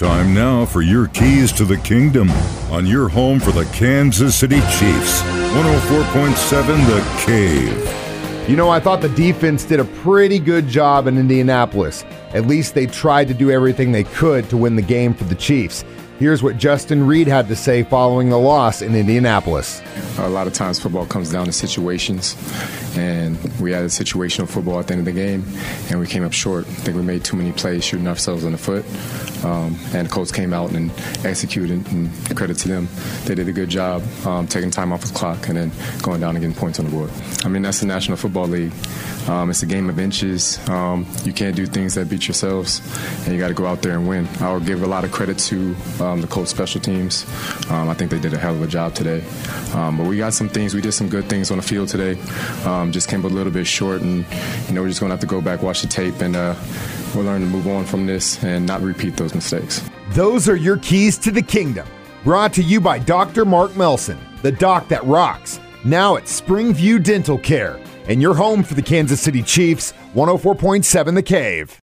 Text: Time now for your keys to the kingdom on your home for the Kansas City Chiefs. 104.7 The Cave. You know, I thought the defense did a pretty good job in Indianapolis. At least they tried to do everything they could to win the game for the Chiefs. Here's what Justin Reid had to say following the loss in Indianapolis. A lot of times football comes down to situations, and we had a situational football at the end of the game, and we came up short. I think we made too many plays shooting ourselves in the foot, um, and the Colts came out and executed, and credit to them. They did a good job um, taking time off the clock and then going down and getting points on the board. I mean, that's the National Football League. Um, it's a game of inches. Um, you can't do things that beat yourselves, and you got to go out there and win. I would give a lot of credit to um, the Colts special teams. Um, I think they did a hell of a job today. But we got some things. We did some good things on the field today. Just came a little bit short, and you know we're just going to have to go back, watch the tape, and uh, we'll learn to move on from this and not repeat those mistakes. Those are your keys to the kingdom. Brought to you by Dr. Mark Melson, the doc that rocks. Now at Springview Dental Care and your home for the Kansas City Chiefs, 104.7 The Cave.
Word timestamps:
Time 0.00 0.32
now 0.32 0.64
for 0.64 0.80
your 0.80 1.08
keys 1.08 1.52
to 1.52 1.66
the 1.66 1.76
kingdom 1.76 2.30
on 2.70 2.86
your 2.86 3.06
home 3.06 3.38
for 3.38 3.52
the 3.52 3.66
Kansas 3.66 4.34
City 4.34 4.58
Chiefs. 4.60 5.20
104.7 5.20 6.86
The 6.86 7.26
Cave. 7.26 8.48
You 8.48 8.56
know, 8.56 8.70
I 8.70 8.80
thought 8.80 9.02
the 9.02 9.10
defense 9.10 9.62
did 9.66 9.78
a 9.78 9.84
pretty 9.84 10.38
good 10.38 10.66
job 10.68 11.06
in 11.06 11.18
Indianapolis. 11.18 12.02
At 12.32 12.46
least 12.46 12.74
they 12.74 12.86
tried 12.86 13.28
to 13.28 13.34
do 13.34 13.50
everything 13.50 13.92
they 13.92 14.04
could 14.04 14.48
to 14.48 14.56
win 14.56 14.74
the 14.74 14.80
game 14.80 15.12
for 15.12 15.24
the 15.24 15.34
Chiefs. 15.34 15.84
Here's 16.20 16.42
what 16.42 16.58
Justin 16.58 17.06
Reid 17.06 17.28
had 17.28 17.48
to 17.48 17.56
say 17.56 17.82
following 17.82 18.28
the 18.28 18.38
loss 18.38 18.82
in 18.82 18.94
Indianapolis. 18.94 19.80
A 20.18 20.28
lot 20.28 20.46
of 20.46 20.52
times 20.52 20.78
football 20.78 21.06
comes 21.06 21.32
down 21.32 21.46
to 21.46 21.52
situations, 21.52 22.36
and 22.94 23.38
we 23.58 23.72
had 23.72 23.84
a 23.84 23.86
situational 23.86 24.46
football 24.46 24.78
at 24.78 24.86
the 24.86 24.92
end 24.92 25.00
of 25.00 25.06
the 25.06 25.18
game, 25.18 25.46
and 25.88 25.98
we 25.98 26.06
came 26.06 26.22
up 26.22 26.34
short. 26.34 26.66
I 26.66 26.72
think 26.72 26.94
we 26.98 27.02
made 27.02 27.24
too 27.24 27.38
many 27.38 27.52
plays 27.52 27.86
shooting 27.86 28.06
ourselves 28.06 28.44
in 28.44 28.52
the 28.52 28.58
foot, 28.58 28.84
um, 29.44 29.76
and 29.94 30.06
the 30.06 30.10
Colts 30.10 30.32
came 30.32 30.52
out 30.52 30.72
and 30.72 30.90
executed, 31.24 31.86
and 31.92 32.36
credit 32.36 32.58
to 32.58 32.68
them. 32.68 32.88
They 33.24 33.34
did 33.34 33.48
a 33.48 33.52
good 33.52 33.68
job 33.68 34.02
um, 34.26 34.46
taking 34.46 34.70
time 34.70 34.92
off 34.92 35.02
the 35.02 35.12
clock 35.14 35.48
and 35.48 35.56
then 35.56 35.72
going 36.02 36.20
down 36.20 36.36
and 36.36 36.40
getting 36.40 36.56
points 36.56 36.78
on 36.78 36.84
the 36.84 36.90
board. 36.90 37.10
I 37.44 37.48
mean, 37.48 37.62
that's 37.62 37.80
the 37.80 37.86
National 37.86 38.16
Football 38.16 38.48
League. 38.48 38.72
Um, 39.28 39.50
it's 39.50 39.62
a 39.62 39.66
game 39.66 39.88
of 39.88 39.98
inches. 39.98 40.58
Um, 40.68 41.06
you 41.24 41.32
can't 41.32 41.54
do 41.54 41.66
things 41.66 41.94
that 41.94 42.08
beat 42.08 42.26
yourselves, 42.26 42.80
and 43.24 43.34
you 43.34 43.38
got 43.38 43.48
to 43.48 43.54
go 43.54 43.66
out 43.66 43.82
there 43.82 43.92
and 43.92 44.08
win. 44.08 44.26
I 44.40 44.52
would 44.52 44.66
give 44.66 44.82
a 44.82 44.86
lot 44.86 45.04
of 45.04 45.12
credit 45.12 45.38
to 45.38 45.76
um, 46.00 46.20
the 46.20 46.26
Colts 46.26 46.50
special 46.50 46.80
teams. 46.80 47.26
Um, 47.70 47.88
I 47.88 47.94
think 47.94 48.10
they 48.10 48.18
did 48.18 48.32
a 48.34 48.38
hell 48.38 48.54
of 48.54 48.62
a 48.62 48.66
job 48.66 48.94
today. 48.94 49.22
But 49.72 50.06
we 50.06 50.16
got 50.16 50.32
some 50.34 50.48
things. 50.48 50.74
We 50.74 50.80
did 50.80 50.92
some 50.92 51.08
good 51.08 51.26
things 51.26 51.50
on 51.50 51.58
the 51.58 51.62
field 51.62 51.88
today. 51.88 52.14
Just 52.90 53.08
came 53.08 53.24
a 53.24 53.28
little 53.28 53.52
bit 53.52 53.66
short, 53.66 54.00
and 54.00 54.24
you 54.68 54.74
know 54.74 54.82
we're 54.82 54.88
just 54.88 55.00
going 55.00 55.10
to 55.10 55.14
have 55.14 55.20
to 55.20 55.26
go 55.26 55.40
back, 55.40 55.62
watch 55.62 55.82
the 55.82 55.88
tape, 55.88 56.20
and 56.20 56.34
uh, 56.34 56.54
we'll 57.14 57.24
learn 57.24 57.40
to 57.40 57.46
move 57.46 57.66
on 57.66 57.84
from 57.84 58.06
this 58.06 58.42
and 58.42 58.66
not 58.66 58.80
repeat 58.82 59.16
those 59.16 59.34
mistakes. 59.34 59.88
Those 60.10 60.48
are 60.48 60.56
your 60.56 60.76
keys 60.78 61.18
to 61.18 61.30
the 61.30 61.42
kingdom. 61.42 61.86
Brought 62.24 62.52
to 62.54 62.62
you 62.62 62.80
by 62.80 62.98
Dr. 62.98 63.44
Mark 63.44 63.76
Melson, 63.76 64.18
the 64.42 64.52
doc 64.52 64.88
that 64.88 65.04
rocks. 65.04 65.58
Now 65.84 66.16
at 66.16 66.24
Springview 66.24 67.02
Dental 67.02 67.38
Care 67.38 67.80
and 68.06 68.20
your 68.20 68.34
home 68.34 68.62
for 68.62 68.74
the 68.74 68.82
Kansas 68.82 69.20
City 69.20 69.42
Chiefs, 69.42 69.92
104.7 70.14 71.14
The 71.14 71.22
Cave. 71.22 71.79